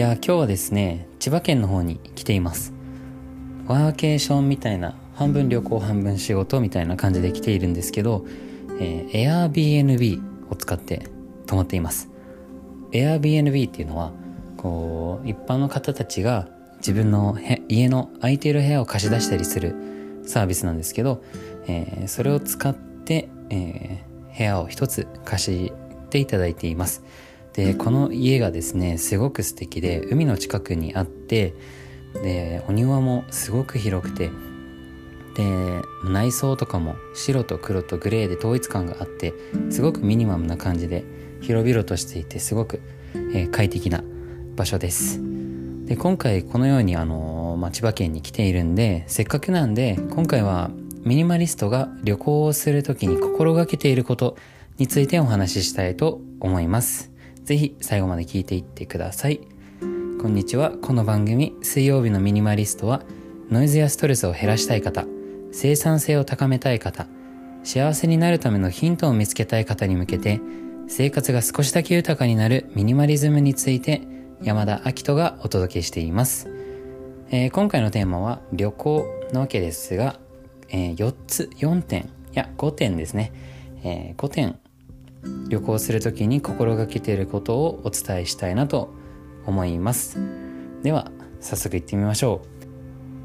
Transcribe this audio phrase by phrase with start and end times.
[0.00, 2.72] や今日はですね千葉県の方に来ています。
[3.66, 8.24] ワーケーションみたいな半分旅行半分仕事みたいな感じで来ているんですけど、
[8.80, 11.06] えー、Airbnb を使って
[11.46, 12.08] 泊まっています。
[12.92, 14.12] Airbnb っていうのは
[14.56, 16.48] こう一般の方たちが
[16.78, 17.36] 自分の
[17.68, 19.74] 家の空いている部屋を貸し出したりする
[20.24, 21.22] サービスなんですけど、
[21.66, 25.72] えー、それを使って、えー、部屋を一つ貸し
[26.08, 27.04] ていただいています。
[27.54, 31.54] でこの家がですねすごく素敵で海の近くにあって
[32.22, 34.30] でお庭もすごく広くて
[35.34, 39.32] で内装とかも白と黒とグレーで統一感があって
[39.70, 41.04] すごくミニマムな感じで
[41.40, 42.80] 広々としていてすごく、
[43.14, 44.02] えー、快適な
[44.56, 45.20] 場所です。
[45.86, 50.70] で今回このようにあの、まあ、千葉県に来ているんでせっかくなんで今回は
[51.02, 54.36] ミニマリストが旅行をする時に心がけていること
[54.78, 57.09] についてお話ししたいと思います。
[57.50, 59.40] ぜひ最後まで聞いていってください。
[60.22, 60.70] こんにちは。
[60.70, 63.02] この番組、水曜日のミニマリストは、
[63.50, 65.04] ノイズやストレスを減らしたい方、
[65.50, 67.08] 生産性を高めたい方、
[67.64, 70.40] 幸せになるためのヒントを見つけたい方に向けて、
[70.86, 74.02] 生活が少しだけ豊かになるミニマリズムについて、
[74.40, 76.48] 山田明人がお届けしています。
[77.32, 80.20] えー、今回のテーマは旅行なわけですが、
[80.68, 83.32] えー、4つ、4点、いや5点ですね。
[83.82, 84.60] えー、5点
[85.48, 88.92] 旅行する時に心がけていることをお伝えしたいなと
[89.46, 90.18] 思います。
[90.82, 92.42] では早速行ってみましょ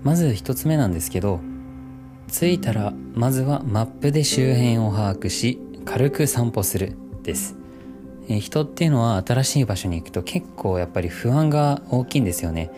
[0.03, 0.07] う。
[0.07, 1.39] まず一つ目なんですけど
[2.31, 7.55] 着いたらまずはマップで周辺を把握し軽く散歩するです。
[8.27, 12.71] 人っていうのは新しい場所に行くと結構やっぱり不安が大きいんですよね。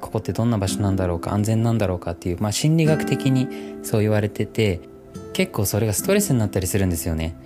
[0.00, 3.48] ここってどんな場所なんだろうか安全なんだろうかっていう、まあ、心理学的に
[3.82, 4.80] そう言われてて
[5.32, 7.36] 結構それがストレスになったりするんですよね。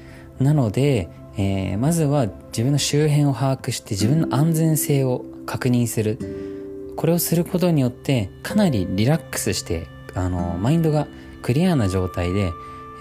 [0.42, 6.18] なので、えー、まずは自分の周辺を把握して自分の安全性を確認する。
[6.96, 11.06] これをすることによってかなりリラックスしてあのマインドが
[11.42, 12.52] クリアな状態で、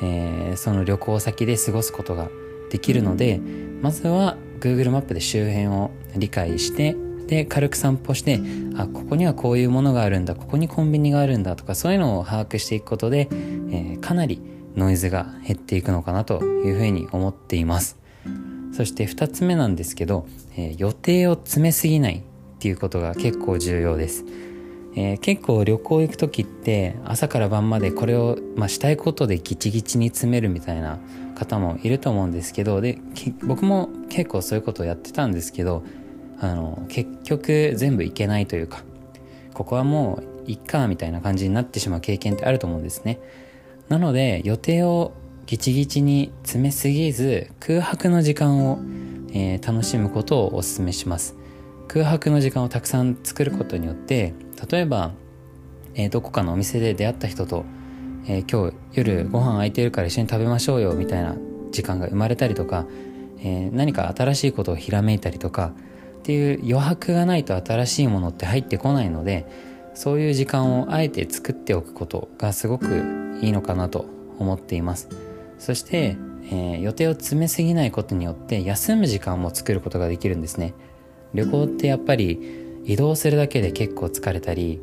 [0.01, 2.29] えー、その旅行先で過ごすことが
[2.69, 3.39] できるので
[3.81, 6.95] まずは Google マップで周辺を理解して
[7.27, 8.39] で軽く散歩して
[8.77, 14.41] あここにはこういうものがあるんだここにコンビニがあるんだとかそういうのを把握していくことで、えー、かなり
[14.75, 18.01] ノイズが減っていくのかなというふうに思っています。
[18.71, 22.23] そして2つ目なんですけど、えー、予定を詰めすぎないっ
[22.59, 24.23] ていうことが結構重要です、
[24.95, 30.99] えー、結構旅行行く時って朝から晩までこれを、まあ、したいことでギチギチに詰めるみたいな
[31.35, 32.99] 方もいると思うんですけどで
[33.43, 35.83] 僕も結構そういうことをやってたんですけど
[36.39, 38.83] あの結局全部いけないというか
[39.53, 43.19] ここはもういっかみたいな感じになってしまう経験ってあると思うんですね。
[43.91, 45.11] なので予定を
[45.45, 48.79] ギチギチに詰めすぎず空白の時間を、
[49.33, 51.35] えー、楽しむことをお勧めします。
[51.89, 54.33] 空白の時間をたくさん作ることによって
[54.71, 55.11] 例えば、
[55.93, 57.65] えー、どこかのお店で出会った人と、
[58.27, 61.35] えー、今日夜ご飯空いてるから一緒に食べましょうよみたいな
[61.71, 62.85] 時間が生まれたりとか、
[63.39, 65.73] え、何か新しいことをひらめいたりとか
[66.19, 74.05] っていう余白がないと新しいものって入ってこないのでそういう時間をあえて作っておくことがすごくいいのかなと
[74.39, 75.09] 思っています。
[75.59, 80.73] そして、えー、予定を詰めすぎないことによって休む時間も作ることができるんですね。
[81.33, 84.79] 旅行ってやっぱり移動するだけで結構疲れたり、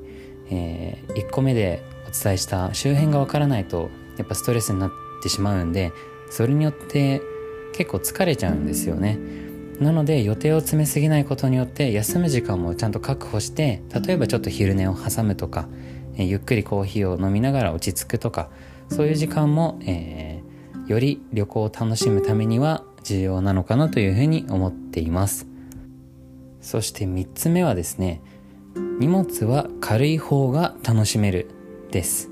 [0.51, 4.91] えー、1個目でお伝えした周辺がわからないとやっぱストレスになっ
[5.23, 5.93] てしまうんで
[6.31, 7.21] それによって
[7.75, 9.19] 結構疲れちゃうんですよね。
[9.81, 15.69] なので予定を詰めすぎないことによって休む時間もちゃんと確保して例えばちょっと昼寝を挟むとか
[16.17, 18.51] えゆっくりコーヒーを飲みながら落ち着くとか
[18.91, 25.47] そういう時間も、えー、より旅行を楽しむためには重要なのかなというふうに思っています。
[26.61, 28.21] そして3つ目はですね
[28.99, 31.49] 荷物は軽い方が楽しめる
[31.91, 32.28] です、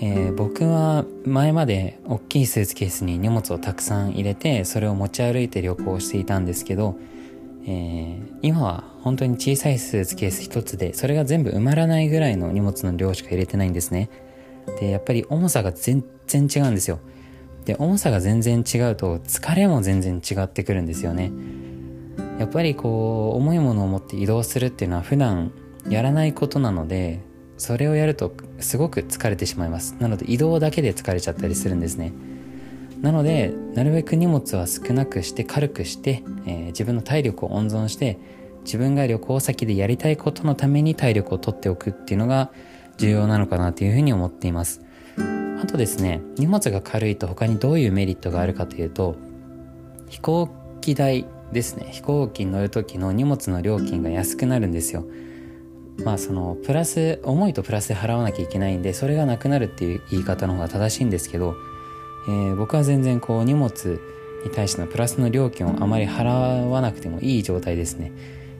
[0.00, 6.98] えー、僕は前まで大きいスーツケースに荷物をたくさん入れてそれを持ち歩いて旅行していたんですけど
[7.66, 14.10] えー、今は本当に小さいスーツケース一つでそれが全部埋まらないぐらいの荷物の量しか入れてないんですね。
[14.80, 16.98] でやっぱり重さが全然違うんですよ。
[17.64, 21.32] で重さが全然違うと疲れも全然違ってくるんですよね。
[22.38, 25.52] やっぱりこう重いものを持って移動するっていうのは普段
[25.88, 27.20] やらないことなので
[27.56, 29.96] それをやるとすごく疲れてしまいます。
[30.00, 32.12] なので移動だけで疲れちゃったりするんですね。
[33.00, 38.18] なのでなるべく荷物は少なくして軽くして、えー、自分の体力を温存して
[38.64, 42.50] 自分が旅行先でやりたいことのために体力を取っておくっていうのが
[42.96, 44.80] 重要なのかなというふうに思っています。
[45.62, 49.16] あとですね荷物が軽いと他にどういうメリットがあるかというと
[50.08, 50.48] 飛行
[50.80, 51.88] 機代ですね。
[51.90, 55.04] 飛行機に乗る時の荷物の料金が安くなるんですよ。
[56.02, 61.54] まあそのプラス重いとプラスで払わなきゃいけないんでそれがなくなるっていう言い方の方が正しいんですけど、
[62.26, 64.00] えー、僕は全然こう荷物
[64.44, 68.12] に対してのプラスの料金をあまり払わなくてもいい状態ですね。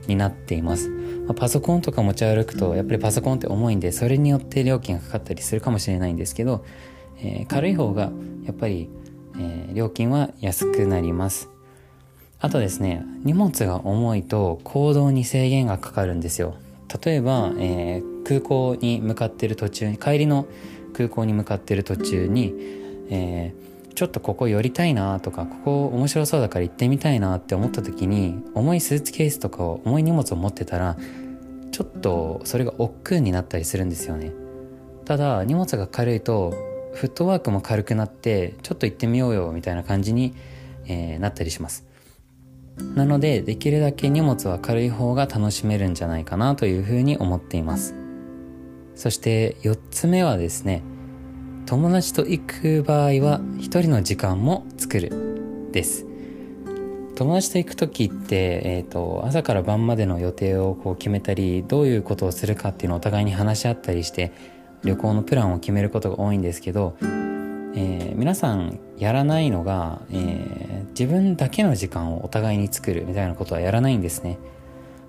[0.07, 6.63] になっています、まあ、パソコンとか持ち歩くとやっぱりパソコンって重いんでそれによって料金がかかったりするかもしれないんですけど、
[7.17, 8.11] えー、軽い方が
[8.45, 8.89] やっぱり、
[9.35, 11.49] えー、料金は安くなります。
[12.39, 16.55] あとですね荷物が重いと行動に制限がかかるんですよ。
[17.03, 20.47] 例えば、えー、空港に向かってる途中に帰りの
[20.93, 22.53] 空港に向かってる途中に、
[23.09, 30.97] えー、ちょっとここ寄りたいなとかここ面白そうだから行ってみたいなって思った時に重いスーツケースとかを重い荷物を持ってたら
[31.71, 34.31] ちょっとそれが億劫になったりするんですよね。
[35.03, 36.51] ただ荷物が軽いと
[36.93, 40.33] フットワークも軽くなってちょっと行ってみようよみたいな感じに、
[40.87, 41.85] えー、なったりします。
[42.77, 47.95] なのでできるだけ荷物は軽い方が楽しめるんじゃないかなというふうに思っています。
[48.95, 50.81] そして4つ目はですね
[51.65, 56.05] 友達と行く場合は一人の時間も作るです。
[57.15, 64.33] 友達と行く時って、えーと、朝から晩までの予定をこう決めたりどういうことをするかっていうのをお互いに話し合ったりして
[64.83, 66.97] 旅行のプランを決めることが多いんですけど、
[67.77, 74.37] えー、皆さんやらないのが、えー、自分だけの時間をお互いに作るみたいなことはやらないんですね。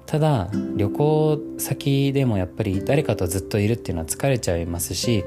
[0.07, 5.25] ただ旅行先でもやっぱり誰かとずっといるっていうのは疲れちゃいますし、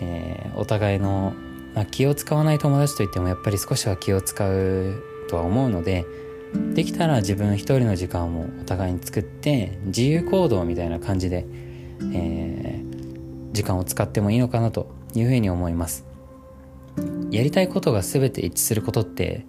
[0.00, 1.34] えー、お互いの、
[1.74, 6.04] まあ、気を使わない友達といってもやっぱり少しは気を使うとは思うので
[6.74, 11.46] できたら自分一人の時間をお互いに作って自由行動みたいな感じで、
[12.12, 16.07] えー、時間を使ってもいいのかなというふうに思います。
[17.30, 19.46] やりたいことが全て一致することって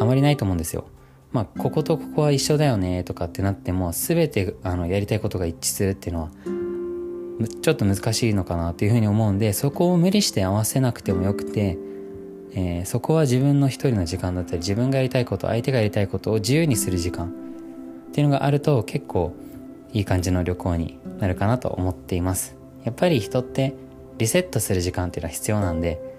[0.00, 0.86] あまりないと思うんですよ。
[1.30, 6.30] まあ、こことここは一緒だよねとかってなっても全てあのやりたいことが一致するっていうのは
[7.62, 11.78] ちょっと難しいのかなっていうふうに思うんでそこを無理して合わせなくてもよくて、
[12.52, 19.34] えー、そこは自分の一人の時間だったり自分がやりたいこと相手がやりたいことを自由にする時間っていうのがあると結構
[19.94, 23.74] いい感じの旅行になるかなと思っていますやっぱり人って
[24.18, 26.11] リセットする時間っていうのは必要なんで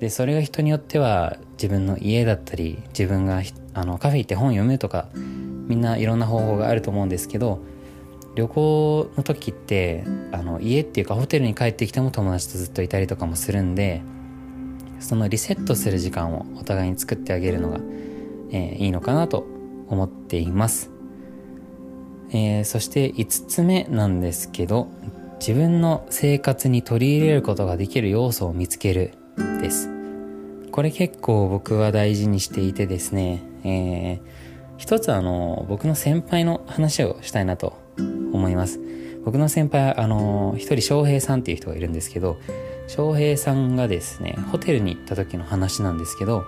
[0.00, 3.42] でそれが人によっては自分の家だったり自分が
[3.74, 7.60] あのカフェ行って本読むとかみんないろんな方法があると思うんですけど
[8.36, 14.02] 旅行の時ってあの家っていうかホテルに帰ってきても友達とずっといたりとかもするんで
[15.00, 17.80] そのリセットする時間をお互いに作ってあげるのが、
[18.50, 19.46] えー、いいのかなと
[19.88, 20.90] 思っています、
[22.30, 24.88] えー、そして5つ目なんですけど
[25.40, 29.17] 自分の生活に取り入れることができる要素を見つける。
[29.60, 29.90] です。
[30.72, 34.20] これ結構僕は大事にしていてですね、えー、
[34.76, 38.80] 一つあの、僕の先輩の話をしたいなと思います。
[39.24, 42.38] 僕の先輩、あの、一人翔平さんっていう人がいるんですけど、
[42.86, 46.44] 翔平さんがですね、ホテルに行った時の話なんですけど、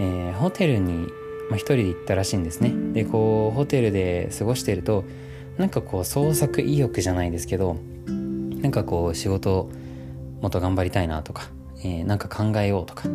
[0.00, 1.06] えー、ホテルに、
[1.48, 2.72] まあ、一人で行ったらしいんですね。
[2.92, 5.04] で、こう、ホテルで過ごしてると、
[5.58, 7.76] なんかこう、創作意欲じゃないですけど、
[8.06, 9.70] なんかこう、仕事
[10.40, 11.50] もっと頑張りたいなとか、
[11.84, 13.08] えー、なんか考えようとか。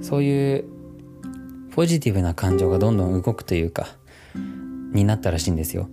[0.00, 0.64] そういう
[1.72, 3.88] ポジティブな感情がどんどん動くというか
[4.92, 5.88] になったらしいんですよ。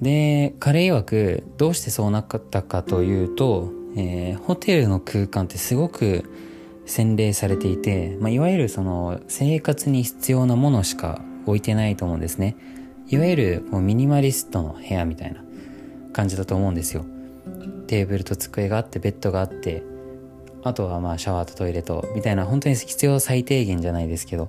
[0.00, 6.24] で彼曰くどうしてそうなったかというと、えー、ホテルの空間ってすごく
[6.86, 12.56] 洗練されていて、まあ、いわゆるその生活に必要なものしか置いてないと思うんですね。
[13.08, 15.42] いわゆるもうミニマリストの部屋みたいな
[16.12, 17.04] 感じだと思うんですよ。
[17.86, 19.82] テーブルと机があってベッドがあって
[20.62, 24.48] あとはまあシャワーとトイレとみたいな本当に必要最低限じゃないですけど、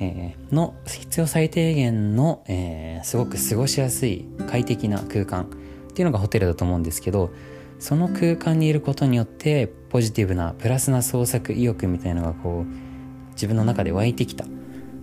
[0.00, 5.46] えー、の必要最低限の、えー、すごく過ごしやすい快適な空間っ
[5.94, 7.30] ていうのがホテルだと思うんですけど
[7.78, 14.46] その空間にいることによってポジティブなプラスな創作意欲みたいなのがこう自分の中で湧いてきた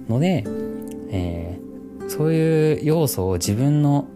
[0.09, 0.43] ので、
[1.11, 4.07] えー、そういう要素を自分の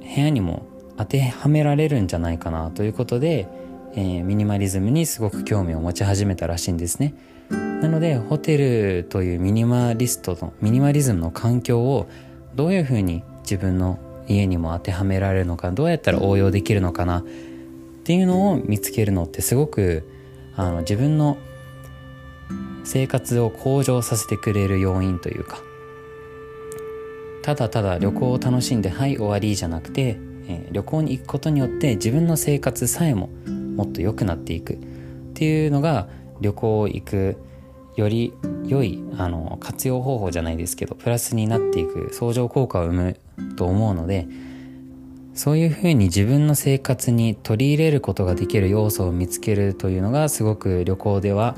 [0.00, 3.48] 部屋にも当てはめられるんじゃないかなということで、
[3.94, 7.14] えー、ミニマリズムにすごく興味を持ち始めたらしいんですね。
[7.50, 12.08] なのでホテルというミニマリストのミニマリズムの環境を
[12.54, 17.24] どういうふうに自分の家にも当てはめられるのかどうやったら応用できるのかなっ
[18.04, 20.08] ていうのを見つけるのってすごく
[20.56, 21.38] あの自分の
[22.84, 25.62] 生活を向上させてくれる要因というか
[27.42, 30.18] ただただ旅行を楽しんではい終わりじゃなくて、
[30.48, 33.30] えー、旅行に行くことによって自分の生活さえも
[33.78, 34.74] もっと良くなっていく。
[34.74, 34.76] っ
[35.34, 36.08] ていうのが
[36.40, 37.36] 旅行行く
[37.96, 38.32] より
[38.66, 43.20] 良いあの活用方法じゃないですけどプラスになっていく相乗効果を生む
[43.56, 44.26] と思うので
[45.34, 51.56] そういうふうに自分の生活に取り入れることができる要素を見つけるというのがすごく旅行では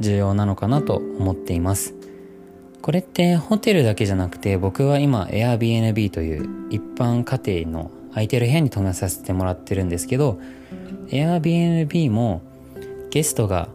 [0.00, 1.94] 重要なのかなと思っています。
[2.80, 10.38] これってホテルだけじゃなくて僕は今 Airbnb という一般家庭の空いてる部屋に泊めさせてもらってるんですけど
[11.08, 12.42] Airbnb も
[13.10, 13.68] ゲストが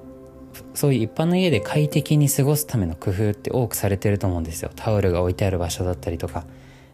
[0.73, 4.71] そういう一般の家で快適に過ごすための工夫って多くされてると思うんですよ。
[4.75, 6.45] タオルが置いてある場所だったりとか、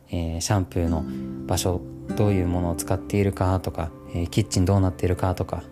[0.10, 1.06] えー、シャンプーの
[1.48, 1.82] 場所
[2.16, 5.64] どういうものを使っているかとか、えー、キッチンどうなっているかとか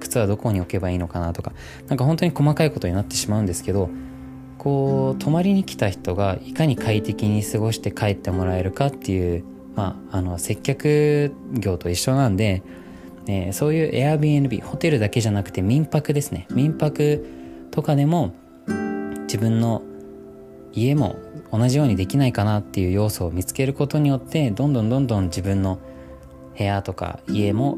[0.00, 1.52] 靴はどこに置けばいいのかなとか
[1.88, 3.88] 何か本当に細かいことになってしまうんですけど
[4.58, 12.62] こう泊まりに来た人がいかに快適に過ごして帰ってもらえるかっていうまああの接客業と一緒なんで
[13.26, 16.46] えー、そういう Airbnb ホテルだけじゃなくて民泊ですね。
[16.50, 17.24] 民泊
[17.70, 18.34] とかでも
[19.22, 19.82] 自分の
[20.72, 21.16] 家も
[21.52, 25.78] 同じようにできないかなっていう要素を見つけることによってどんどんどんどん自分の
[26.56, 27.76] 部屋とか家も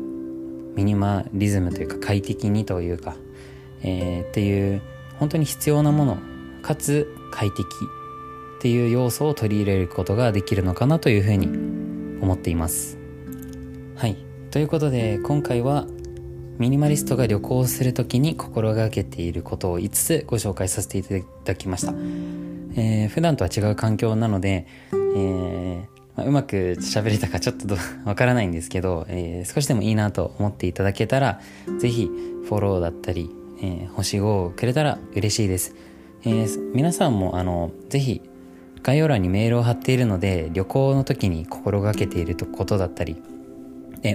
[0.74, 3.16] ミニマリズムというか快適にというか、
[3.82, 4.80] えー、っていう
[5.18, 6.18] 本当に必要なもの
[6.62, 7.64] かつ快適
[8.64, 11.48] っていう要素を取り入れることができるのかなというふうに
[12.22, 12.96] 思っています。
[13.94, 14.16] はい。
[14.50, 15.86] ということで今回は
[16.56, 21.92] ミニマリストが旅行する時に心がけていることを5つご紹介させていただきました、
[22.74, 25.80] えー、普段とは違う環境なので、えー
[26.16, 31.38] まあ、うまく喋れたかちょっとわからないんですけど、えー、少しでもいいなと思っていただけたら
[31.78, 33.28] 是非フォローだったり、
[33.60, 35.74] えー、星5をくれたら嬉しいです、
[36.22, 38.22] えー、皆さんもあの是非
[38.84, 43.20] 概要欄にメールを貼っているので旅行の時に心がけていることだったり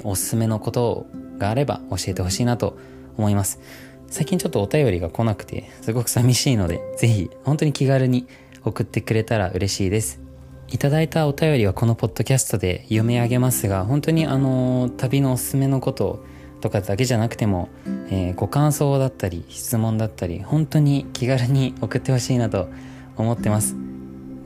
[0.03, 1.07] おすすめのこと
[1.37, 2.77] があれば教えてほしいなと
[3.17, 3.59] 思います。
[4.07, 8.27] 最近ちょっとお便りが来なくて、すごく寂しいので、ぜひ、本当に気軽に
[8.63, 10.19] 送ってくれたら嬉しいです。
[10.67, 16.23] いただいたお便りはこのポッドキャストで読み上げますが、本当にあの、旅のおすすめのこと
[16.61, 17.69] とかだけじゃなくても、
[18.09, 22.67] えー、ご感想だったり、質問だったり、本当に気軽に送ってほしいなと
[23.15, 23.88] 思ってます。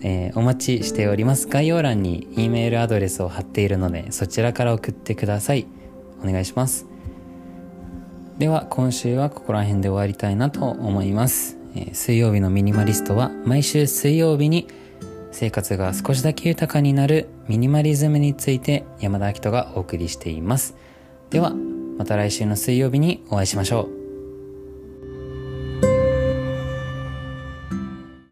[0.03, 1.47] えー、お待ちしております。
[1.47, 5.65] 概要欄に E メールアドレスを貼っているので、そちらから送ってください。
[6.21, 6.85] お願いします。
[8.37, 11.57] では、今週はここら辺で終わりたいなと思います。
[11.75, 14.67] えー、水曜日のミニマリストは毎週水曜日に
[15.31, 20.75] 生活が少しだけ豊かになるミニマリズムについて山田明人がお送りしています。
[21.29, 21.53] では、
[21.97, 23.92] また来週の水曜日にお会いしましょう。